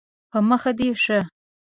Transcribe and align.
په 0.31 0.39
مخه 0.47 0.71
دې 0.77 0.89
ښه 1.03 1.19